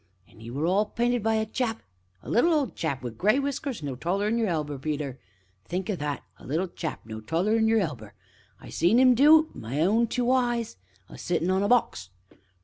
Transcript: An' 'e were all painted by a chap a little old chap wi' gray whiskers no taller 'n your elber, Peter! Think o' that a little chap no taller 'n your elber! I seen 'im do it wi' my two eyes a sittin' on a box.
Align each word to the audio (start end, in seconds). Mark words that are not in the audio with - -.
An' 0.27 0.41
'e 0.41 0.49
were 0.49 0.65
all 0.65 0.87
painted 0.87 1.21
by 1.21 1.35
a 1.35 1.45
chap 1.45 1.83
a 2.23 2.29
little 2.31 2.51
old 2.55 2.75
chap 2.75 3.03
wi' 3.03 3.11
gray 3.11 3.37
whiskers 3.37 3.83
no 3.83 3.95
taller 3.95 4.25
'n 4.25 4.39
your 4.39 4.47
elber, 4.47 4.79
Peter! 4.79 5.19
Think 5.65 5.91
o' 5.91 5.95
that 5.95 6.23
a 6.39 6.47
little 6.47 6.67
chap 6.67 7.01
no 7.05 7.19
taller 7.21 7.55
'n 7.55 7.67
your 7.67 7.81
elber! 7.81 8.15
I 8.59 8.69
seen 8.69 8.97
'im 8.97 9.13
do 9.13 9.41
it 9.41 9.55
wi' 9.55 9.85
my 9.85 10.05
two 10.05 10.31
eyes 10.31 10.77
a 11.07 11.19
sittin' 11.19 11.51
on 11.51 11.61
a 11.61 11.67
box. 11.67 12.09